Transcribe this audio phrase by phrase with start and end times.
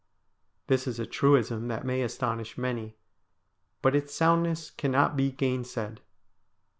[0.65, 2.95] This is a truism that may astonish many,
[3.83, 5.99] but its soundness cannot be gainsaid.